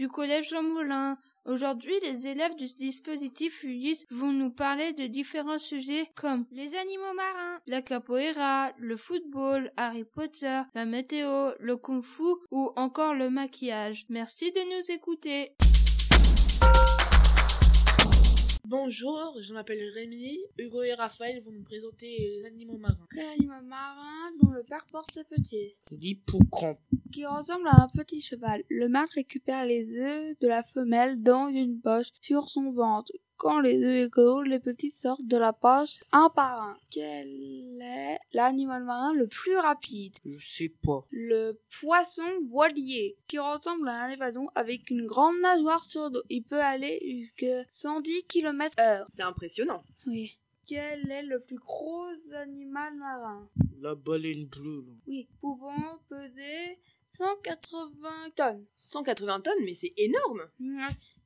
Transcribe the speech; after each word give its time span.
du 0.00 0.08
collège 0.08 0.48
Jean 0.48 0.62
Moulin. 0.62 1.18
Aujourd'hui, 1.44 1.92
les 2.02 2.26
élèves 2.26 2.56
du 2.56 2.64
dispositif 2.74 3.62
Ulysse 3.64 4.06
vont 4.10 4.32
nous 4.32 4.50
parler 4.50 4.94
de 4.94 5.06
différents 5.06 5.58
sujets 5.58 6.10
comme 6.16 6.46
les 6.52 6.74
animaux 6.74 7.12
marins, 7.14 7.58
la 7.66 7.82
capoeira, 7.82 8.72
le 8.78 8.96
football, 8.96 9.70
Harry 9.76 10.04
Potter, 10.04 10.62
la 10.74 10.86
météo, 10.86 11.50
le 11.58 11.76
kung-fu 11.76 12.32
ou 12.50 12.72
encore 12.76 13.12
le 13.12 13.28
maquillage. 13.28 14.06
Merci 14.08 14.50
de 14.52 14.60
nous 14.74 14.90
écouter. 14.90 15.52
Bonjour, 18.64 19.36
je 19.40 19.54
m'appelle 19.54 19.82
Rémi. 19.94 20.38
Hugo 20.58 20.82
et 20.82 20.94
Raphaël 20.94 21.40
vont 21.42 21.50
nous 21.50 21.62
présenter 21.62 22.06
les 22.18 22.44
animaux 22.46 22.76
marins. 22.76 23.06
Quel 23.12 23.26
animal 23.26 23.64
marin 23.64 24.30
dont 24.42 24.50
le 24.50 24.62
père 24.62 24.86
porte 24.92 25.10
ses 25.12 25.24
petits 25.24 25.76
L'hippocampe. 25.90 26.78
Qui 27.12 27.26
ressemble 27.26 27.68
à 27.68 27.82
un 27.82 27.88
petit 27.88 28.20
cheval. 28.20 28.62
Le 28.68 28.88
mâle 28.88 29.08
récupère 29.14 29.64
les 29.64 29.96
œufs 29.96 30.38
de 30.40 30.46
la 30.46 30.62
femelle 30.62 31.22
dans 31.22 31.48
une 31.48 31.80
poche 31.80 32.10
sur 32.20 32.48
son 32.50 32.72
ventre. 32.72 33.12
Quand 33.40 33.60
les 33.60 33.82
œufs 33.82 34.08
éclosent, 34.08 34.46
les 34.46 34.60
petits 34.60 34.90
sortent 34.90 35.26
de 35.26 35.38
la 35.38 35.54
poche 35.54 36.00
un 36.12 36.28
par 36.28 36.60
un. 36.60 36.76
Quel 36.90 37.80
est 37.80 38.18
l'animal 38.34 38.84
marin 38.84 39.14
le 39.14 39.28
plus 39.28 39.56
rapide? 39.56 40.14
Je 40.26 40.46
sais 40.46 40.68
pas. 40.68 41.06
Le 41.10 41.58
poisson 41.80 42.28
voilier, 42.50 43.16
qui 43.28 43.38
ressemble 43.38 43.88
à 43.88 44.04
un 44.04 44.10
évadon 44.10 44.46
avec 44.54 44.90
une 44.90 45.06
grande 45.06 45.40
nageoire 45.40 45.84
sur 45.84 46.04
le 46.04 46.10
dos. 46.10 46.22
Il 46.28 46.42
peut 46.42 46.60
aller 46.60 47.00
jusqu'à 47.02 47.64
110 47.66 48.24
km 48.24 48.76
heure. 48.78 49.06
C'est 49.08 49.22
impressionnant. 49.22 49.82
Oui. 50.06 50.38
Quel 50.66 51.10
est 51.10 51.22
le 51.22 51.40
plus 51.40 51.56
gros 51.56 52.10
animal 52.34 52.94
marin? 52.96 53.48
La 53.80 53.94
baleine 53.94 54.48
bleue. 54.48 54.84
Oui, 55.06 55.28
pouvant 55.40 55.98
peser 56.10 56.78
180 57.10 58.30
tonnes. 58.36 58.64
180 58.76 59.40
tonnes, 59.40 59.64
mais 59.64 59.74
c'est 59.74 59.92
énorme. 59.96 60.42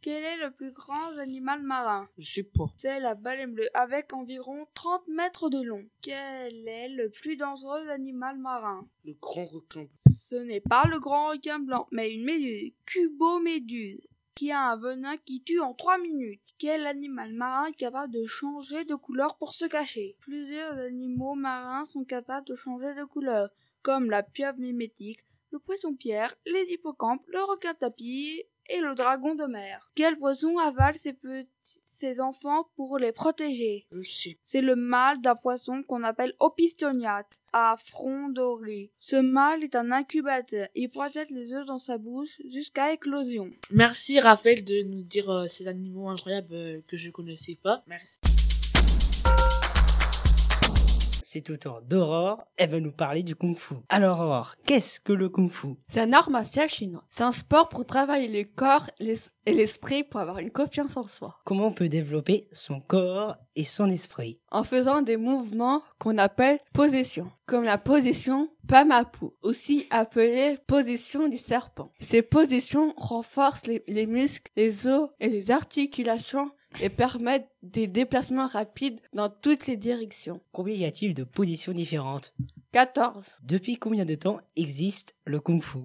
Quel 0.01 0.25
est 0.25 0.39
le 0.39 0.51
plus 0.51 0.73
grand 0.73 1.17
animal 1.19 1.63
marin? 1.63 2.09
Je 2.17 2.35
sais 2.35 2.43
pas. 2.43 2.73
C'est 2.77 3.01
la 3.01 3.15
baleine 3.15 3.53
bleue 3.53 3.69
avec 3.75 4.13
environ 4.13 4.67
30 4.75 5.09
mètres 5.09 5.51
de 5.51 5.63
long. 5.63 5.85
Quel 6.01 6.67
est 6.67 6.89
le 6.89 7.11
plus 7.11 7.37
dangereux 7.37 7.89
animal 7.91 8.39
marin? 8.39 8.89
Le 9.05 9.13
grand 9.15 9.45
requin. 9.45 9.87
Ce 10.21 10.37
n'est 10.37 10.61
pas 10.61 10.85
le 10.89 10.99
grand 10.99 11.29
requin 11.29 11.59
blanc, 11.59 11.87
mais 11.91 12.11
une 12.11 12.25
méduse, 12.25 12.73
cuboméduse, 12.87 14.01
qui 14.35 14.51
a 14.51 14.71
un 14.71 14.77
venin 14.77 15.17
qui 15.19 15.43
tue 15.43 15.61
en 15.61 15.75
3 15.75 15.99
minutes. 15.99 16.43
Quel 16.59 16.87
animal 16.87 17.33
marin 17.35 17.67
est 17.67 17.77
capable 17.77 18.13
de 18.13 18.25
changer 18.25 18.85
de 18.85 18.95
couleur 18.95 19.37
pour 19.37 19.55
se 19.55 19.67
cacher? 19.67 20.17
Plusieurs 20.21 20.79
animaux 20.79 21.35
marins 21.35 21.85
sont 21.85 22.05
capables 22.05 22.47
de 22.47 22.57
changer 22.57 22.95
de 22.95 23.05
couleur, 23.05 23.51
comme 23.83 24.11
la 24.11 24.23
pieuvre 24.23 24.59
mimétique, 24.59 25.21
le 25.55 25.61
poisson-pierre, 25.61 26.35
les 26.47 26.67
hippocampes, 26.71 27.23
le 27.29 27.41
requin 27.43 27.75
tapis 27.75 28.43
et 28.69 28.81
le 28.81 28.95
dragon 28.97 29.37
de 29.37 29.45
mer. 29.45 29.87
Quel 29.95 30.19
poisson 30.19 30.59
avale 30.59 30.97
ses 30.97 31.13
petits 31.13 31.81
ses 31.85 32.21
enfants 32.21 32.69
pour 32.75 32.99
les 32.99 33.13
protéger? 33.13 33.87
Je 33.93 34.01
sais. 34.01 34.39
c'est 34.43 34.61
le 34.61 34.75
mâle 34.75 35.21
d'un 35.21 35.37
poisson 35.37 35.85
qu'on 35.85 36.03
appelle 36.03 36.35
opistoniate, 36.41 37.41
à 37.53 37.77
front 37.79 38.29
doré. 38.29 38.91
Ce 38.99 39.15
mâle 39.15 39.63
est 39.63 39.77
un 39.77 39.93
incubateur. 39.93 40.67
Il 40.75 40.91
projette 40.91 41.31
les 41.31 41.53
œufs 41.53 41.67
dans 41.67 41.79
sa 41.79 41.97
bouche 41.97 42.41
jusqu'à 42.51 42.93
éclosion. 42.93 43.49
Merci 43.71 44.19
Raphaël 44.19 44.65
de 44.65 44.83
nous 44.83 45.05
dire 45.05 45.31
euh, 45.31 45.47
ces 45.47 45.69
animaux 45.69 46.09
incroyables 46.09 46.53
euh, 46.53 46.81
que 46.89 46.97
je 46.97 47.11
connaissais 47.11 47.57
pas. 47.63 47.85
Merci. 47.87 48.19
C'est 51.35 51.51
au 51.51 51.57
tour 51.57 51.83
d'Aurore, 51.83 52.45
elle 52.57 52.71
va 52.71 52.79
nous 52.79 52.93
parler 52.93 53.25
du 53.25 53.35
Kung 53.35 53.57
Fu. 53.57 53.75
Alors 53.89 54.21
Aurore, 54.21 54.55
qu'est-ce 54.67 55.01
que 55.01 55.13
le 55.13 55.29
Kung 55.29 55.51
Fu 55.51 55.75
C'est 55.89 55.99
un 55.99 56.13
art 56.13 56.31
martial 56.31 56.69
chinois. 56.69 57.03
C'est 57.11 57.25
un 57.25 57.33
sport 57.33 57.69
pour 57.69 57.85
travailler 57.85 58.29
le 58.29 58.49
corps 58.49 58.87
et 59.01 59.53
l'esprit 59.53 60.05
pour 60.05 60.21
avoir 60.21 60.39
une 60.39 60.53
confiance 60.53 60.97
en 60.97 61.09
soi. 61.09 61.37
Comment 61.45 61.67
on 61.67 61.73
peut 61.73 61.89
développer 61.89 62.47
son 62.53 62.79
corps 62.79 63.37
et 63.57 63.65
son 63.65 63.91
esprit? 63.91 64.39
En 64.53 64.63
faisant 64.63 65.03
des 65.03 65.17
mouvements 65.17 65.83
qu'on 65.99 66.19
appelle 66.19 66.61
position, 66.73 67.29
comme 67.47 67.65
la 67.65 67.79
position 67.79 68.49
Pamapu, 68.69 69.27
aussi 69.43 69.89
appelée 69.91 70.57
position 70.69 71.27
du 71.27 71.37
serpent. 71.37 71.91
Ces 71.99 72.23
positions 72.23 72.95
renforcent 72.97 73.67
les, 73.67 73.83
les 73.89 74.07
muscles, 74.07 74.53
les 74.57 74.87
os 74.87 75.11
et 75.19 75.29
les 75.29 75.51
articulations 75.51 76.53
et 76.81 76.89
permettent 76.89 77.49
des 77.63 77.87
déplacements 77.87 78.47
rapides 78.47 79.01
dans 79.13 79.29
toutes 79.29 79.67
les 79.67 79.77
directions. 79.77 80.41
Combien 80.53 80.75
y 80.75 80.85
a-t-il 80.85 81.15
de 81.15 81.25
positions 81.25 81.73
différentes? 81.73 82.35
14. 82.73 83.25
Depuis 83.43 83.77
combien 83.77 84.05
de 84.05 84.15
temps 84.15 84.41
existe 84.57 85.15
le 85.25 85.41
Kung 85.41 85.63
Fu? 85.63 85.79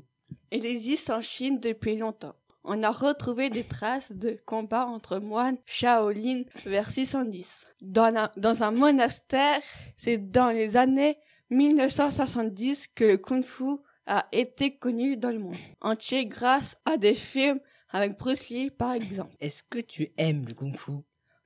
Il 0.52 0.66
existe 0.66 1.10
en 1.10 1.22
Chine 1.22 1.60
depuis 1.60 1.98
longtemps. 1.98 2.36
On 2.64 2.84
a 2.84 2.92
retrouvé 2.92 3.50
des 3.50 3.64
traces 3.64 4.12
de 4.12 4.38
combats 4.46 4.86
entre 4.86 5.20
moines 5.20 5.58
Shaolin 5.66 6.44
vers 6.66 6.92
610. 6.92 7.68
Dans 7.82 8.14
un, 8.16 8.32
dans 8.38 8.64
un 8.64 8.72
monastère, 8.72 9.62
c'est 9.96 10.30
dans 10.32 10.50
les 10.50 10.76
années 10.76 11.18
1970 11.50 12.88
que 12.94 13.06
le 13.06 13.18
kung 13.18 13.44
fu 13.44 13.78
a 14.06 14.28
été 14.32 14.76
connu 14.76 15.18
dans 15.18 15.30
le 15.30 15.40
monde 15.40 15.56
entier 15.82 16.26
grâce 16.26 16.76
à 16.86 16.98
des 16.98 17.16
films 17.16 17.60
avec 17.90 18.18
Bruce 18.18 18.50
Lee 18.50 18.70
par 18.70 18.94
exemple. 18.94 19.36
Est-ce 19.40 19.64
que 19.64 19.80
tu 19.80 20.12
aimes 20.18 20.46
le 20.48 20.54
Kung 20.54 20.76
Fu 20.78 20.92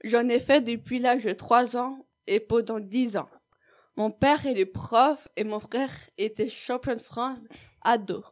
J'en 0.03 0.27
ai 0.27 0.39
fait 0.39 0.61
depuis 0.61 0.99
l'âge 0.99 1.23
de 1.23 1.33
3 1.33 1.77
ans 1.77 2.05
et 2.27 2.39
pendant 2.39 2.79
10 2.79 3.17
ans. 3.17 3.29
Mon 3.95 4.11
père 4.11 4.45
est 4.45 4.55
le 4.55 4.65
prof 4.65 5.27
et 5.37 5.43
mon 5.43 5.59
frère 5.59 5.91
était 6.17 6.49
champion 6.49 6.95
de 6.95 7.01
France 7.01 7.39
ado. 7.81 8.23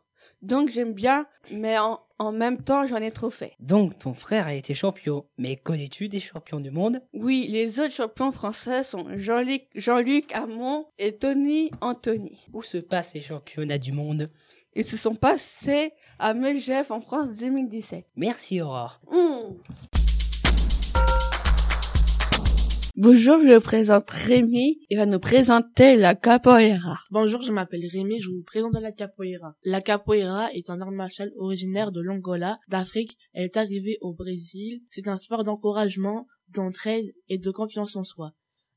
Donc 0.42 0.70
j'aime 0.70 0.94
bien, 0.94 1.28
mais 1.52 1.78
en, 1.78 2.00
en 2.18 2.32
même 2.32 2.64
temps 2.64 2.88
j'en 2.88 2.98
ai 2.98 3.12
trop 3.12 3.30
fait. 3.30 3.54
Donc 3.60 4.00
ton 4.00 4.14
frère 4.16 4.48
a 4.48 4.56
été 4.56 4.74
champion, 4.74 5.26
mais 5.38 5.56
connais-tu 5.56 6.10
des 6.10 6.20
champions 6.20 6.60
du 6.60 6.72
monde? 6.72 7.00
Oui, 7.14 7.46
les 7.48 7.80
autres 7.80 7.94
champions 7.94 8.32
français 8.32 8.84
sont 8.84 9.06
Jean-Luc 9.18 9.68
Jean-Luc 9.76 10.32
Hamon 10.34 10.88
et 10.98 11.16
Tony 11.16 11.70
Anthony. 11.80 12.40
Où 12.54 12.64
se 12.64 12.78
passent 12.78 13.14
les 13.14 13.22
championnats 13.22 13.78
du 13.78 13.92
monde? 13.92 14.32
Ils 14.74 14.86
se 14.86 14.98
sont 14.98 15.16
passés 15.16 15.94
à 16.22 16.36
Megève 16.36 16.92
en 16.92 17.02
France 17.02 17.34
2017. 17.40 18.06
Merci 18.16 18.62
Aurore. 18.62 19.02
Hmm. 19.12 19.56
Bonjour, 22.96 23.40
je 23.42 23.58
présente 23.58 24.08
Rémi. 24.12 24.78
Il 24.92 24.98
va 24.98 25.08
nous 25.08 25.20
présenter 25.20 25.96
la 25.96 26.14
capoeira. 26.14 27.00
Bonjour, 27.10 27.42
je 27.42 27.52
m'appelle 27.52 27.88
Rémi, 27.92 28.22
je 28.22 28.30
vous 28.30 28.44
présente 28.44 28.74
la 28.80 28.92
capoeira. 28.92 29.56
La 29.64 29.82
capoeira 29.82 30.54
est 30.54 30.70
un 30.70 30.80
art 30.80 30.92
martial 30.92 31.32
originaire 31.38 31.92
de 31.92 32.02
l'Angola, 32.02 32.60
d'Afrique. 32.68 33.18
Elle 33.34 33.46
est 33.46 33.58
arrivée 33.58 33.98
au 34.02 34.14
Brésil. 34.14 34.84
C'est 34.92 35.08
un 35.08 35.18
sport 35.18 35.44
d'encouragement, 35.44 36.28
d'entraide 36.50 37.06
et 37.30 37.40
de 37.40 37.50
confiance 37.50 37.96
en 37.96 38.04
soi. 38.04 38.34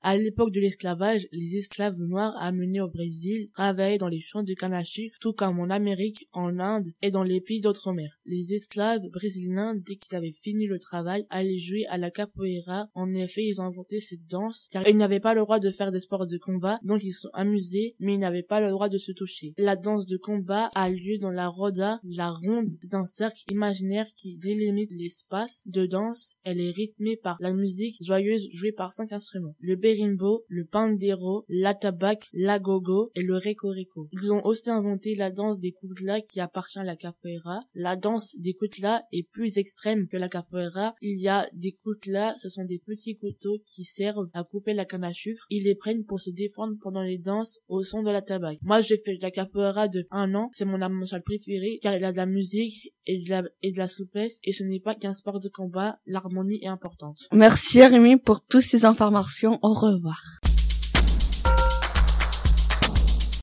À 0.06 0.18
l'époque 0.18 0.52
de 0.52 0.60
l'esclavage, 0.60 1.26
les 1.32 1.56
esclaves 1.56 1.98
noirs 1.98 2.36
amenés 2.38 2.82
au 2.82 2.88
Brésil 2.88 3.48
travaillaient 3.54 3.96
dans 3.96 4.08
les 4.08 4.20
champs 4.20 4.42
de 4.42 4.52
canne 4.52 4.82
tout 5.18 5.32
comme 5.32 5.58
en 5.58 5.70
Amérique, 5.70 6.28
en 6.32 6.58
Inde 6.58 6.90
et 7.00 7.10
dans 7.10 7.22
les 7.22 7.40
pays 7.40 7.62
d'outre-mer. 7.62 8.18
Les 8.26 8.52
esclaves 8.52 9.08
brésiliens, 9.10 9.74
dès 9.74 9.96
qu'ils 9.96 10.14
avaient 10.14 10.34
fini 10.42 10.66
le 10.66 10.78
travail, 10.78 11.24
allaient 11.30 11.56
jouer 11.56 11.86
à 11.86 11.96
la 11.96 12.10
capoeira. 12.10 12.90
En 12.92 13.14
effet, 13.14 13.46
ils 13.46 13.62
ont 13.62 13.64
inventé 13.64 14.02
cette 14.02 14.26
danse, 14.26 14.68
car 14.70 14.86
ils 14.86 14.98
n'avaient 14.98 15.20
pas 15.20 15.32
le 15.32 15.40
droit 15.40 15.58
de 15.58 15.70
faire 15.70 15.90
des 15.90 16.00
sports 16.00 16.26
de 16.26 16.36
combat, 16.36 16.76
donc 16.82 17.02
ils 17.02 17.14
sont 17.14 17.30
amusés, 17.32 17.94
mais 17.98 18.12
ils 18.12 18.18
n'avaient 18.18 18.42
pas 18.42 18.60
le 18.60 18.68
droit 18.68 18.90
de 18.90 18.98
se 18.98 19.12
toucher. 19.12 19.54
La 19.56 19.74
danse 19.74 20.04
de 20.04 20.18
combat 20.18 20.68
a 20.74 20.90
lieu 20.90 21.16
dans 21.18 21.30
la 21.30 21.48
roda, 21.48 21.98
la 22.04 22.30
ronde 22.30 22.76
d'un 22.90 23.06
cercle 23.06 23.40
imaginaire 23.52 24.12
qui 24.16 24.36
délimite 24.36 24.90
l'espace 24.92 25.62
de 25.64 25.86
danse. 25.86 26.32
Elle 26.42 26.60
est 26.60 26.72
rythmée 26.72 27.16
par 27.16 27.38
la 27.40 27.54
musique 27.54 27.96
joyeuse 28.04 28.50
jouée 28.52 28.72
par 28.72 28.92
cinq 28.92 29.10
instruments. 29.10 29.56
Berimbo, 29.94 30.44
le 30.48 30.64
pandero, 30.64 31.44
la 31.48 31.74
tabac, 31.74 32.18
la 32.32 32.58
gogo 32.58 33.10
et 33.14 33.22
le 33.22 33.34
reco-reco. 33.36 34.08
Ils 34.12 34.32
ont 34.32 34.44
aussi 34.44 34.70
inventé 34.70 35.14
la 35.14 35.30
danse 35.30 35.60
des 35.60 35.72
kutla 35.72 36.20
qui 36.20 36.40
appartient 36.40 36.78
à 36.78 36.84
la 36.84 36.96
capoeira. 36.96 37.60
La 37.74 37.96
danse 37.96 38.36
des 38.38 38.54
kutla 38.54 39.04
est 39.12 39.28
plus 39.28 39.58
extrême 39.58 40.08
que 40.08 40.16
la 40.16 40.28
capoeira. 40.28 40.94
Il 41.00 41.20
y 41.20 41.28
a 41.28 41.48
des 41.52 41.72
kutla, 41.72 42.34
ce 42.38 42.48
sont 42.48 42.64
des 42.64 42.78
petits 42.78 43.16
couteaux 43.16 43.58
qui 43.66 43.84
servent 43.84 44.28
à 44.32 44.44
couper 44.44 44.74
la 44.74 44.84
canne 44.84 45.04
à 45.04 45.12
sucre. 45.12 45.46
Ils 45.50 45.64
les 45.64 45.74
prennent 45.74 46.04
pour 46.04 46.20
se 46.20 46.30
défendre 46.30 46.76
pendant 46.82 47.02
les 47.02 47.18
danses 47.18 47.58
au 47.68 47.82
son 47.82 48.02
de 48.02 48.10
la 48.10 48.22
tabac. 48.22 48.54
Moi, 48.62 48.80
j'ai 48.80 48.98
fait 48.98 49.16
de 49.16 49.22
la 49.22 49.30
capoeira 49.30 49.88
de 49.88 50.06
un 50.10 50.34
an. 50.34 50.50
C'est 50.52 50.64
mon 50.64 50.80
art 50.80 50.90
martial 50.90 51.22
préféré 51.22 51.78
car 51.82 51.94
il 51.96 52.04
a 52.04 52.12
de 52.12 52.16
la 52.16 52.26
musique 52.26 52.92
et 53.06 53.22
de 53.22 53.30
la, 53.30 53.42
et 53.62 53.72
de 53.72 53.78
la 53.78 53.88
souplesse 53.88 54.40
et 54.44 54.52
ce 54.52 54.64
n'est 54.64 54.80
pas 54.80 54.94
qu'un 54.94 55.14
sport 55.14 55.40
de 55.40 55.48
combat. 55.48 55.98
L'harmonie 56.06 56.60
est 56.62 56.68
importante. 56.68 57.18
Merci 57.32 57.82
Rémi 57.82 58.16
pour 58.16 58.44
toutes 58.44 58.62
ces 58.62 58.84
informations. 58.84 59.58
Au 59.62 59.74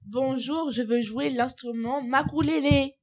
Bonjour, 0.07 0.71
je 0.71 0.81
veux 0.81 1.03
jouer 1.03 1.29
l'instrument 1.29 2.01
makulele. 2.01 2.93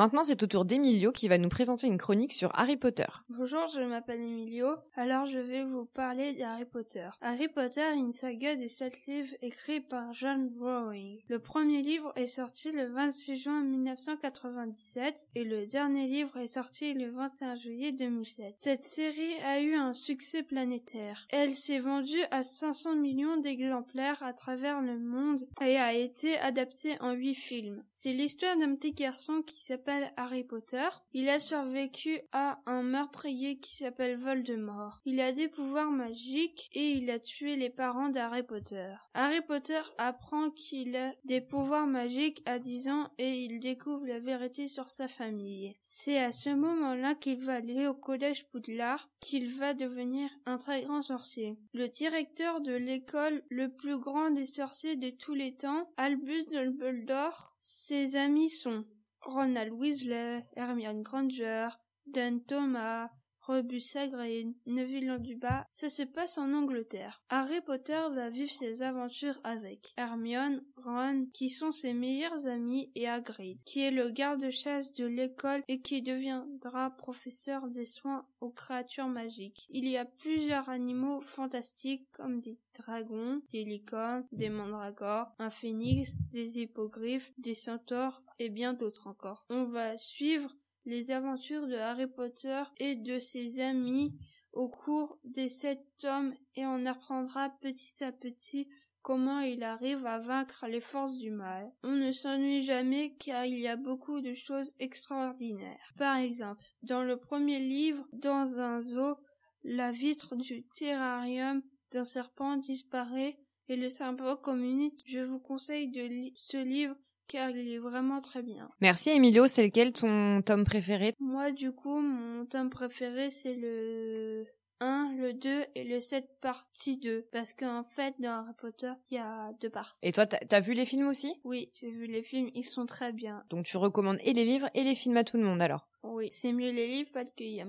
Maintenant, 0.00 0.24
c'est 0.24 0.42
au 0.42 0.46
tour 0.46 0.64
d'Emilio 0.64 1.12
qui 1.12 1.28
va 1.28 1.36
nous 1.36 1.50
présenter 1.50 1.86
une 1.86 1.98
chronique 1.98 2.32
sur 2.32 2.50
Harry 2.54 2.78
Potter. 2.78 3.04
Bonjour, 3.28 3.68
je 3.68 3.82
m'appelle 3.82 4.22
Emilio. 4.22 4.68
Alors, 4.96 5.26
je 5.26 5.36
vais 5.36 5.62
vous 5.62 5.84
parler 5.84 6.32
d'Harry 6.32 6.64
Potter. 6.64 7.06
Harry 7.20 7.48
Potter 7.48 7.82
est 7.82 7.98
une 7.98 8.10
saga 8.10 8.56
de 8.56 8.66
sept 8.66 8.94
livres 9.06 9.34
écrits 9.42 9.82
par 9.82 10.14
John 10.14 10.50
Rowling. 10.58 11.18
Le 11.28 11.38
premier 11.38 11.82
livre 11.82 12.14
est 12.16 12.24
sorti 12.24 12.72
le 12.72 12.86
26 12.86 13.36
juin 13.36 13.60
1997 13.62 15.28
et 15.34 15.44
le 15.44 15.66
dernier 15.66 16.06
livre 16.06 16.38
est 16.38 16.46
sorti 16.46 16.94
le 16.94 17.10
21 17.10 17.56
juillet 17.56 17.92
2007. 17.92 18.54
Cette 18.56 18.84
série 18.84 19.34
a 19.44 19.60
eu 19.60 19.74
un 19.74 19.92
succès 19.92 20.42
planétaire. 20.42 21.26
Elle 21.28 21.54
s'est 21.54 21.80
vendue 21.80 22.24
à 22.30 22.42
500 22.42 22.96
millions 22.96 23.36
d'exemplaires 23.36 24.22
à 24.22 24.32
travers 24.32 24.80
le 24.80 24.98
monde 24.98 25.46
et 25.60 25.76
a 25.76 25.92
été 25.92 26.38
adaptée 26.38 26.96
en 27.02 27.12
8 27.12 27.34
films. 27.34 27.84
C'est 27.92 28.14
l'histoire 28.14 28.56
d'un 28.56 28.74
petit 28.74 28.92
garçon 28.92 29.42
qui 29.42 29.62
s'appelle 29.62 29.89
Harry 30.16 30.44
Potter. 30.44 30.88
Il 31.12 31.28
a 31.28 31.40
survécu 31.40 32.20
à 32.32 32.60
un 32.66 32.82
meurtrier 32.82 33.58
qui 33.58 33.76
s'appelle 33.76 34.16
Voldemort. 34.16 35.00
Il 35.04 35.20
a 35.20 35.32
des 35.32 35.48
pouvoirs 35.48 35.90
magiques 35.90 36.70
et 36.72 36.92
il 36.92 37.10
a 37.10 37.18
tué 37.18 37.56
les 37.56 37.70
parents 37.70 38.08
d'Harry 38.08 38.42
Potter. 38.42 38.94
Harry 39.14 39.40
Potter 39.40 39.80
apprend 39.98 40.50
qu'il 40.50 40.94
a 40.96 41.12
des 41.24 41.40
pouvoirs 41.40 41.86
magiques 41.86 42.42
à 42.46 42.58
10 42.58 42.88
ans 42.88 43.10
et 43.18 43.44
il 43.44 43.60
découvre 43.60 44.06
la 44.06 44.20
vérité 44.20 44.68
sur 44.68 44.88
sa 44.88 45.08
famille. 45.08 45.74
C'est 45.80 46.18
à 46.18 46.32
ce 46.32 46.50
moment-là 46.50 47.14
qu'il 47.14 47.40
va 47.40 47.54
aller 47.54 47.86
au 47.86 47.94
collège 47.94 48.46
Poudlard 48.48 49.08
qu'il 49.20 49.52
va 49.52 49.74
devenir 49.74 50.30
un 50.46 50.58
très 50.58 50.82
grand 50.82 51.02
sorcier. 51.02 51.58
Le 51.74 51.88
directeur 51.88 52.60
de 52.60 52.74
l'école 52.74 53.42
le 53.48 53.70
plus 53.70 53.98
grand 53.98 54.30
des 54.30 54.46
sorciers 54.46 54.96
de 54.96 55.10
tous 55.10 55.34
les 55.34 55.54
temps, 55.54 55.90
Albus 55.96 56.46
Dumbledore, 56.46 57.56
ses 57.58 58.16
amis 58.16 58.50
sont 58.50 58.84
Ronald 59.26 59.72
Weasley, 59.72 60.44
Hermione 60.56 61.02
Granger, 61.02 61.70
Dan 62.06 62.40
Thomas, 62.46 63.10
Rebus 63.50 63.96
Hagrid, 63.96 64.54
Neville 64.66 65.08
Londubat, 65.08 65.66
ça 65.72 65.90
se 65.90 66.04
passe 66.04 66.38
en 66.38 66.52
Angleterre. 66.52 67.20
Harry 67.30 67.60
Potter 67.60 68.00
va 68.14 68.30
vivre 68.30 68.52
ses 68.52 68.80
aventures 68.80 69.40
avec 69.42 69.92
Hermione, 69.96 70.62
Ron, 70.76 71.26
qui 71.34 71.50
sont 71.50 71.72
ses 71.72 71.92
meilleurs 71.92 72.46
amis, 72.46 72.92
et 72.94 73.08
Hagrid, 73.08 73.58
qui 73.64 73.80
est 73.80 73.90
le 73.90 74.10
garde-chasse 74.10 74.92
de 74.92 75.04
l'école 75.04 75.64
et 75.66 75.80
qui 75.80 76.00
deviendra 76.00 76.90
professeur 76.90 77.66
des 77.66 77.86
soins 77.86 78.24
aux 78.40 78.50
créatures 78.50 79.08
magiques. 79.08 79.66
Il 79.70 79.88
y 79.88 79.96
a 79.96 80.04
plusieurs 80.04 80.68
animaux 80.68 81.20
fantastiques 81.20 82.06
comme 82.12 82.40
des 82.40 82.56
dragons, 82.78 83.42
des 83.52 83.64
licornes, 83.64 84.28
des 84.30 84.48
mandragores, 84.48 85.34
un 85.40 85.50
phénix, 85.50 86.16
des 86.32 86.60
hippogriffes, 86.60 87.32
des 87.36 87.54
centaures 87.54 88.22
et 88.38 88.48
bien 88.48 88.74
d'autres 88.74 89.08
encore. 89.08 89.44
On 89.50 89.64
va 89.64 89.96
suivre 89.96 90.54
les 90.90 91.12
aventures 91.12 91.68
de 91.68 91.76
Harry 91.76 92.08
Potter 92.08 92.62
et 92.78 92.96
de 92.96 93.20
ses 93.20 93.60
amis 93.60 94.12
au 94.52 94.68
cours 94.68 95.18
des 95.22 95.48
sept 95.48 95.80
tomes 95.98 96.34
et 96.56 96.66
on 96.66 96.84
apprendra 96.84 97.50
petit 97.60 98.02
à 98.02 98.10
petit 98.10 98.68
comment 99.00 99.38
il 99.38 99.62
arrive 99.62 100.04
à 100.04 100.18
vaincre 100.18 100.66
les 100.66 100.80
forces 100.80 101.16
du 101.16 101.30
mal. 101.30 101.70
On 101.84 101.92
ne 101.92 102.10
s'ennuie 102.10 102.62
jamais 102.62 103.14
car 103.20 103.46
il 103.46 103.60
y 103.60 103.68
a 103.68 103.76
beaucoup 103.76 104.20
de 104.20 104.34
choses 104.34 104.74
extraordinaires. 104.80 105.92
Par 105.96 106.16
exemple, 106.16 106.60
dans 106.82 107.04
le 107.04 107.16
premier 107.16 107.60
livre, 107.60 108.04
dans 108.12 108.58
un 108.58 108.82
zoo, 108.82 109.16
la 109.62 109.92
vitre 109.92 110.34
du 110.34 110.66
terrarium 110.74 111.62
d'un 111.92 112.04
serpent 112.04 112.56
disparaît 112.56 113.38
et 113.68 113.76
le 113.76 113.88
cerveau 113.88 114.36
communique. 114.36 115.04
Je 115.06 115.20
vous 115.20 115.38
conseille 115.38 115.88
de 115.88 116.02
lire 116.02 116.32
ce 116.34 116.56
livre 116.56 116.96
car 117.30 117.50
il 117.50 117.72
est 117.72 117.78
vraiment 117.78 118.20
très 118.20 118.42
bien. 118.42 118.68
Merci 118.80 119.10
Emilio, 119.10 119.46
c'est 119.46 119.64
lequel 119.64 119.92
ton 119.92 120.42
tome 120.42 120.64
préféré? 120.64 121.14
Moi, 121.20 121.52
du 121.52 121.70
coup, 121.72 122.00
mon 122.00 122.44
tome 122.44 122.70
préféré, 122.70 123.30
c'est 123.30 123.54
le 123.54 124.46
1, 124.80 125.14
le 125.16 125.32
2 125.32 125.64
et 125.76 125.84
le 125.84 126.00
7 126.00 126.28
partie 126.40 126.98
2. 126.98 127.28
Parce 127.32 127.52
qu'en 127.52 127.84
fait, 127.84 128.14
dans 128.18 128.40
Harry 128.40 128.54
Potter, 128.58 128.90
il 129.10 129.14
y 129.14 129.18
a 129.18 129.52
deux 129.60 129.70
parties. 129.70 129.98
Et 130.02 130.12
toi, 130.12 130.26
t'as 130.26 130.38
as 130.56 130.60
vu 130.60 130.74
les 130.74 130.84
films 130.84 131.08
aussi? 131.08 131.32
Oui, 131.44 131.70
j'ai 131.80 131.90
vu 131.90 132.06
les 132.06 132.22
films, 132.22 132.50
ils 132.54 132.64
sont 132.64 132.86
très 132.86 133.12
bien. 133.12 133.44
Donc 133.48 133.64
tu 133.64 133.76
recommandes 133.76 134.18
et 134.24 134.32
les 134.32 134.44
livres 134.44 134.68
et 134.74 134.82
les 134.82 134.96
films 134.96 135.16
à 135.16 135.24
tout 135.24 135.36
le 135.36 135.44
monde 135.44 135.62
alors? 135.62 135.86
Oui, 136.02 136.28
c'est 136.32 136.52
mieux 136.52 136.72
les 136.72 136.88
livres 136.88 137.10
parce 137.12 137.30
qu'il 137.36 137.52
y 137.52 137.60
a 137.60 137.66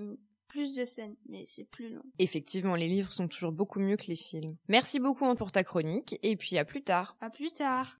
plus 0.48 0.74
de 0.74 0.84
scènes, 0.84 1.16
mais 1.28 1.44
c'est 1.46 1.64
plus 1.64 1.88
long. 1.88 2.02
Effectivement, 2.18 2.74
les 2.74 2.88
livres 2.88 3.12
sont 3.12 3.28
toujours 3.28 3.52
beaucoup 3.52 3.78
mieux 3.78 3.96
que 3.96 4.06
les 4.08 4.16
films. 4.16 4.56
Merci 4.68 4.98
beaucoup 4.98 5.32
pour 5.34 5.52
ta 5.52 5.62
chronique 5.62 6.18
et 6.22 6.36
puis 6.36 6.58
à 6.58 6.64
plus 6.64 6.82
tard. 6.82 7.16
À 7.20 7.30
plus 7.30 7.52
tard. 7.52 7.96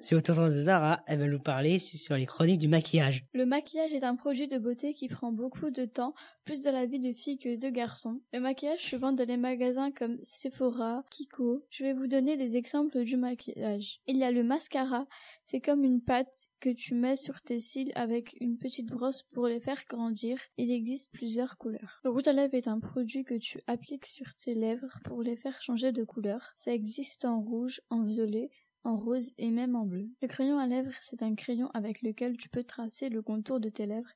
C'est 0.00 0.14
au 0.14 0.20
tour 0.20 0.36
de 0.36 0.52
Zara, 0.52 1.02
elle 1.08 1.18
va 1.18 1.26
nous 1.26 1.40
parler 1.40 1.80
sur 1.80 2.16
les 2.16 2.24
chroniques 2.24 2.60
du 2.60 2.68
maquillage. 2.68 3.24
Le 3.34 3.44
maquillage 3.44 3.92
est 3.92 4.04
un 4.04 4.14
produit 4.14 4.46
de 4.46 4.56
beauté 4.56 4.94
qui 4.94 5.08
prend 5.08 5.32
beaucoup 5.32 5.70
de 5.70 5.86
temps, 5.86 6.14
plus 6.44 6.62
de 6.62 6.70
la 6.70 6.86
vie 6.86 7.00
de 7.00 7.10
filles 7.10 7.36
que 7.36 7.56
de 7.56 7.68
garçons. 7.68 8.20
Le 8.32 8.38
maquillage 8.38 8.90
se 8.90 8.94
vend 8.94 9.10
dans 9.10 9.26
les 9.26 9.36
magasins 9.36 9.90
comme 9.90 10.16
Sephora, 10.22 11.02
Kiko. 11.10 11.66
Je 11.70 11.82
vais 11.82 11.94
vous 11.94 12.06
donner 12.06 12.36
des 12.36 12.56
exemples 12.56 13.02
du 13.02 13.16
maquillage. 13.16 14.00
Il 14.06 14.16
y 14.18 14.22
a 14.22 14.30
le 14.30 14.44
mascara, 14.44 15.04
c'est 15.44 15.60
comme 15.60 15.82
une 15.82 16.00
pâte 16.00 16.48
que 16.60 16.70
tu 16.70 16.94
mets 16.94 17.16
sur 17.16 17.40
tes 17.40 17.58
cils 17.58 17.90
avec 17.96 18.36
une 18.40 18.56
petite 18.56 18.86
brosse 18.86 19.24
pour 19.32 19.48
les 19.48 19.60
faire 19.60 19.82
grandir. 19.88 20.38
Il 20.58 20.70
existe 20.70 21.10
plusieurs 21.10 21.58
couleurs. 21.58 22.00
Le 22.04 22.10
rouge 22.10 22.28
à 22.28 22.32
lèvres 22.32 22.54
est 22.54 22.68
un 22.68 22.78
produit 22.78 23.24
que 23.24 23.34
tu 23.34 23.60
appliques 23.66 24.06
sur 24.06 24.32
tes 24.36 24.54
lèvres 24.54 25.00
pour 25.02 25.24
les 25.24 25.36
faire 25.36 25.60
changer 25.60 25.90
de 25.90 26.04
couleur. 26.04 26.52
Ça 26.54 26.72
existe 26.72 27.24
en 27.24 27.40
rouge, 27.40 27.80
en 27.90 28.04
violet, 28.04 28.50
en 28.84 28.96
rose 28.96 29.32
et 29.38 29.50
même 29.50 29.76
en 29.76 29.84
bleu. 29.86 30.08
Le 30.22 30.28
crayon 30.28 30.58
à 30.58 30.66
lèvres, 30.66 30.92
c'est 31.00 31.22
un 31.22 31.34
crayon 31.34 31.70
avec 31.74 32.02
lequel 32.02 32.36
tu 32.36 32.48
peux 32.48 32.64
tracer 32.64 33.08
le 33.08 33.22
contour 33.22 33.60
de 33.60 33.68
tes 33.68 33.86
lèvres 33.86 34.10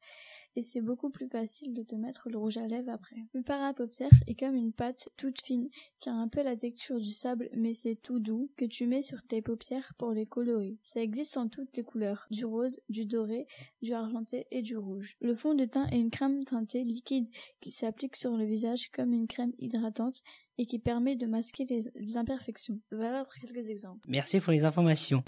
et 0.56 0.62
c'est 0.62 0.80
beaucoup 0.80 1.10
plus 1.10 1.28
facile 1.28 1.72
de 1.72 1.82
te 1.82 1.94
mettre 1.94 2.28
le 2.28 2.38
rouge 2.38 2.56
à 2.56 2.66
lèvres 2.66 2.90
après. 2.90 3.16
Le 3.32 3.42
parapaupière 3.42 4.10
est 4.26 4.38
comme 4.38 4.54
une 4.54 4.72
pâte 4.72 5.08
toute 5.16 5.40
fine 5.42 5.66
qui 6.00 6.08
a 6.08 6.14
un 6.14 6.28
peu 6.28 6.42
la 6.42 6.56
texture 6.56 7.00
du 7.00 7.12
sable 7.12 7.48
mais 7.54 7.74
c'est 7.74 7.96
tout 7.96 8.18
doux 8.18 8.50
que 8.56 8.64
tu 8.64 8.86
mets 8.86 9.02
sur 9.02 9.22
tes 9.22 9.42
paupières 9.42 9.92
pour 9.98 10.12
les 10.12 10.26
colorer. 10.26 10.78
Ça 10.82 11.00
existe 11.00 11.36
en 11.36 11.48
toutes 11.48 11.76
les 11.76 11.82
couleurs, 11.82 12.26
du 12.30 12.44
rose, 12.44 12.80
du 12.88 13.06
doré, 13.06 13.46
du 13.82 13.92
argenté 13.92 14.46
et 14.50 14.62
du 14.62 14.76
rouge. 14.76 15.16
Le 15.20 15.34
fond 15.34 15.54
de 15.54 15.64
teint 15.64 15.86
est 15.88 15.98
une 15.98 16.10
crème 16.10 16.44
teintée 16.44 16.84
liquide 16.84 17.28
qui 17.60 17.70
s'applique 17.70 18.16
sur 18.16 18.36
le 18.36 18.44
visage 18.44 18.90
comme 18.90 19.12
une 19.12 19.26
crème 19.26 19.52
hydratante 19.58 20.22
et 20.58 20.66
qui 20.66 20.78
permet 20.78 21.16
de 21.16 21.26
masquer 21.26 21.64
les, 21.64 21.84
les 21.96 22.16
imperfections. 22.16 22.80
Voilà 22.90 23.24
pour 23.24 23.34
quelques 23.34 23.70
exemples. 23.70 24.00
Merci 24.08 24.40
pour 24.40 24.52
les 24.52 24.64
informations. 24.64 25.22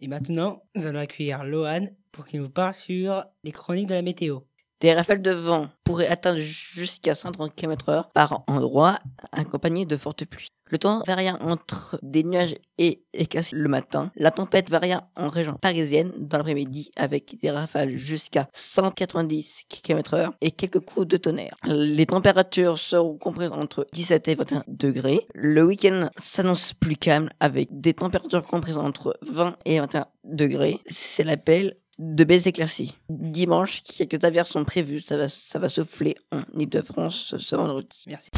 Et 0.00 0.08
maintenant, 0.08 0.62
nous 0.74 0.86
allons 0.86 1.00
accueillir 1.00 1.44
Lohan 1.44 1.88
pour 2.12 2.26
qu'il 2.26 2.40
nous 2.40 2.50
parle 2.50 2.74
sur 2.74 3.24
les 3.42 3.52
chroniques 3.52 3.88
de 3.88 3.94
la 3.94 4.02
météo. 4.02 4.40
Des 4.80 4.92
rafales 4.92 5.22
de 5.22 5.30
vent 5.30 5.68
pourraient 5.84 6.08
atteindre 6.08 6.40
jusqu'à 6.40 7.14
130 7.14 7.54
km 7.54 7.88
heure 7.88 8.10
par 8.10 8.44
endroit, 8.46 8.98
accompagnées 9.32 9.86
de 9.86 9.96
fortes 9.96 10.24
pluies. 10.24 10.48
Le 10.66 10.78
temps 10.78 11.02
varia 11.06 11.36
entre 11.40 11.98
des 12.02 12.24
nuages 12.24 12.56
et 12.78 13.04
éclaircies 13.12 13.54
le 13.54 13.68
matin. 13.68 14.10
La 14.16 14.30
tempête 14.30 14.70
varia 14.70 15.08
en 15.14 15.28
région 15.28 15.54
parisienne 15.54 16.10
dans 16.16 16.38
l'après-midi 16.38 16.90
avec 16.96 17.38
des 17.40 17.50
rafales 17.50 17.96
jusqu'à 17.96 18.48
190 18.54 19.66
km 19.68 20.14
heure 20.14 20.34
et 20.40 20.50
quelques 20.50 20.80
coups 20.80 21.06
de 21.06 21.16
tonnerre. 21.18 21.54
Les 21.66 22.06
températures 22.06 22.78
seront 22.78 23.18
comprises 23.18 23.52
entre 23.52 23.86
17 23.92 24.28
et 24.28 24.34
21 24.34 24.64
degrés. 24.66 25.20
Le 25.34 25.64
week-end 25.64 26.08
s'annonce 26.16 26.72
plus 26.72 26.96
calme 26.96 27.28
avec 27.40 27.68
des 27.70 27.94
températures 27.94 28.46
comprises 28.46 28.78
entre 28.78 29.16
20 29.22 29.56
et 29.66 29.78
21 29.80 30.06
degrés. 30.24 30.80
C'est 30.86 31.24
l'appel 31.24 31.76
de 31.98 32.24
belles 32.24 32.46
éclaircies. 32.48 32.94
Dimanche, 33.08 33.82
quelques 33.82 34.22
averses 34.24 34.50
sont 34.50 34.64
prévues. 34.64 35.00
Ça 35.00 35.16
va, 35.16 35.28
ça 35.28 35.58
va 35.58 35.68
souffler 35.68 36.16
en 36.32 36.40
Ile-de-France 36.58 37.36
ce 37.38 37.56
vendredi. 37.56 38.04
Merci. 38.06 38.30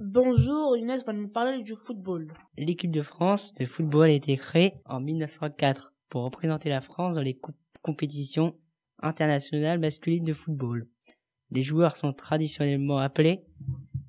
Bonjour, 0.00 0.76
Younes 0.76 0.98
va 1.06 1.12
nous 1.12 1.28
parler 1.28 1.62
du 1.62 1.74
football. 1.74 2.32
L'équipe 2.56 2.90
de 2.90 3.02
France 3.02 3.54
de 3.54 3.64
football 3.66 4.08
a 4.10 4.12
été 4.12 4.36
créée 4.36 4.74
en 4.86 5.00
1904 5.00 5.94
pour 6.08 6.22
représenter 6.22 6.68
la 6.68 6.80
France 6.80 7.16
dans 7.16 7.22
les 7.22 7.34
co- 7.34 7.52
compétitions 7.82 8.54
internationales 9.02 9.78
masculines 9.78 10.24
de 10.24 10.34
football. 10.34 10.86
Les 11.50 11.62
joueurs 11.62 11.96
sont 11.96 12.12
traditionnellement 12.12 12.98
appelés 12.98 13.44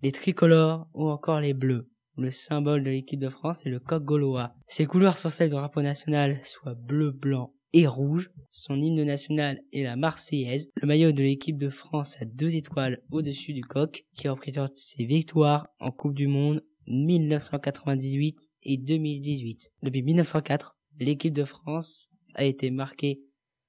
les 0.03 0.11
tricolores 0.11 0.87
ou 0.93 1.09
encore 1.09 1.39
les 1.39 1.53
bleus. 1.53 1.89
Le 2.17 2.31
symbole 2.31 2.83
de 2.83 2.89
l'équipe 2.89 3.19
de 3.19 3.29
France 3.29 3.63
est 3.65 3.69
le 3.69 3.79
coq 3.79 4.03
gaulois. 4.03 4.55
Ses 4.67 4.87
couleurs 4.87 5.19
sont 5.19 5.29
celles 5.29 5.49
du 5.49 5.55
drapeau 5.55 5.83
national, 5.83 6.39
soit 6.41 6.73
bleu, 6.73 7.11
blanc 7.11 7.53
et 7.73 7.85
rouge. 7.85 8.31
Son 8.49 8.81
hymne 8.81 9.03
national 9.03 9.61
est 9.71 9.83
la 9.83 9.95
Marseillaise. 9.95 10.71
Le 10.81 10.87
maillot 10.87 11.11
de 11.11 11.21
l'équipe 11.21 11.59
de 11.59 11.69
France 11.69 12.19
a 12.19 12.25
deux 12.25 12.55
étoiles 12.55 13.03
au-dessus 13.11 13.53
du 13.53 13.61
coq, 13.61 14.05
qui 14.15 14.27
représente 14.29 14.75
ses 14.75 15.05
victoires 15.05 15.67
en 15.79 15.91
Coupe 15.91 16.15
du 16.15 16.27
Monde 16.27 16.63
1998 16.87 18.49
et 18.63 18.77
2018. 18.77 19.73
Depuis 19.83 20.01
1904, 20.01 20.75
l'équipe 20.99 21.33
de 21.33 21.43
France 21.43 22.09
a 22.33 22.45
été 22.45 22.71
marquée 22.71 23.21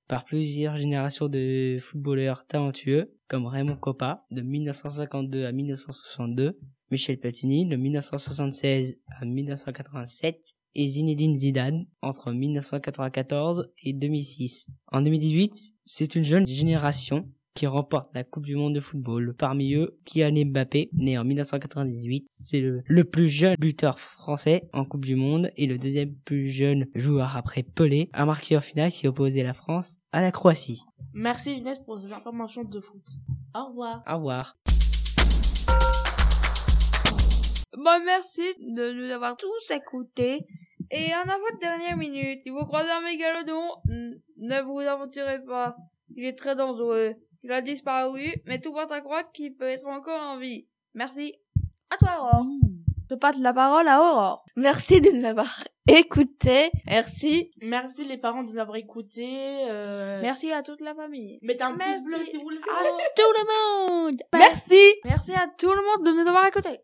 par 0.06 0.24
plusieurs 0.24 0.76
générations 0.78 1.28
de 1.28 1.76
footballeurs 1.80 2.46
talentueux, 2.46 3.12
comme 3.28 3.44
Raymond 3.44 3.76
Coppa, 3.76 4.24
de 4.30 4.40
1952 4.40 5.44
à 5.44 5.52
1962, 5.52 6.58
Michel 6.90 7.18
Platini 7.18 7.66
de 7.66 7.76
1976 7.76 8.98
à 9.20 9.24
1987 9.24 10.54
et 10.74 10.86
Zinedine 10.86 11.34
Zidane 11.34 11.86
entre 12.02 12.32
1994 12.32 13.70
et 13.82 13.92
2006. 13.92 14.68
En 14.92 15.00
2018, 15.00 15.74
c'est 15.84 16.14
une 16.14 16.24
jeune 16.24 16.46
génération 16.46 17.28
qui 17.58 17.66
remporte 17.66 18.14
la 18.14 18.22
Coupe 18.22 18.46
du 18.46 18.54
Monde 18.54 18.76
de 18.76 18.80
football. 18.80 19.34
Parmi 19.36 19.74
eux, 19.74 19.98
Kylian 20.04 20.46
Mbappé, 20.46 20.90
né 20.92 21.18
en 21.18 21.24
1998, 21.24 22.26
c'est 22.28 22.60
le, 22.60 22.82
le 22.86 23.04
plus 23.04 23.28
jeune 23.28 23.56
buteur 23.58 23.98
français 23.98 24.68
en 24.72 24.84
Coupe 24.84 25.04
du 25.04 25.16
Monde 25.16 25.50
et 25.56 25.66
le 25.66 25.76
deuxième 25.76 26.14
plus 26.14 26.50
jeune 26.50 26.86
joueur 26.94 27.36
après 27.36 27.64
Pelé, 27.64 28.10
un 28.12 28.26
marqueur 28.26 28.62
final 28.62 28.92
qui 28.92 29.08
opposait 29.08 29.42
la 29.42 29.54
France 29.54 29.98
à 30.12 30.22
la 30.22 30.30
Croatie. 30.30 30.84
Merci 31.12 31.56
Inès 31.56 31.80
pour 31.80 31.98
ces 31.98 32.12
informations 32.12 32.62
de 32.62 32.78
foot. 32.78 33.02
Au 33.56 33.70
revoir. 33.70 34.04
Au 34.08 34.16
revoir. 34.18 34.56
Bon, 37.88 38.04
merci 38.04 38.42
de 38.60 38.92
nous 38.92 39.10
avoir 39.10 39.34
tous 39.38 39.70
écoutés. 39.70 40.44
Et 40.90 41.14
en 41.14 41.22
avant 41.22 41.50
de 41.54 41.58
dernière 41.58 41.96
minute, 41.96 42.42
si 42.42 42.50
vous 42.50 42.66
croisez 42.66 42.90
un 42.90 43.00
mégalodon, 43.00 43.62
ne 43.86 44.60
vous 44.60 44.80
aventurez 44.80 45.42
pas. 45.42 45.74
Il 46.14 46.26
est 46.26 46.36
très 46.36 46.54
dangereux. 46.54 47.14
Il 47.42 47.50
a 47.50 47.62
disparu, 47.62 48.34
mais 48.44 48.60
tout 48.60 48.72
porte 48.74 48.92
à 48.92 49.00
croire 49.00 49.32
qu'il 49.32 49.54
peut 49.54 49.64
être 49.68 49.86
encore 49.86 50.20
en 50.20 50.36
vie. 50.36 50.66
Merci. 50.92 51.32
À 51.88 51.96
toi, 51.96 52.10
Aurore. 52.18 52.46
Je 53.08 53.14
passe 53.14 53.38
la 53.38 53.54
parole 53.54 53.88
à 53.88 54.02
Aurore. 54.02 54.44
Merci 54.54 55.00
de 55.00 55.08
nous 55.10 55.24
avoir 55.24 55.48
écoutés. 55.88 56.70
Merci. 56.86 57.50
Merci 57.62 58.04
les 58.04 58.18
parents 58.18 58.42
de 58.42 58.50
nous 58.50 58.58
avoir 58.58 58.76
écoutés. 58.76 59.60
Euh... 59.70 60.20
Merci 60.20 60.52
à 60.52 60.62
toute 60.62 60.82
la 60.82 60.94
famille. 60.94 61.38
Mettez 61.40 61.62
un 61.64 61.74
Merci 61.74 62.04
pouce 62.04 62.04
bleu 62.04 62.24
si 62.26 62.36
vous 62.36 62.50
le 62.50 62.58
à 62.58 62.84
faites. 62.84 63.14
tout 63.16 63.32
le 63.32 64.04
monde. 64.04 64.22
Merci. 64.34 64.94
Merci 65.06 65.32
à 65.32 65.48
tout 65.56 65.72
le 65.72 65.82
monde 65.82 66.04
de 66.06 66.22
nous 66.22 66.28
avoir 66.28 66.44
écoutés. 66.46 66.80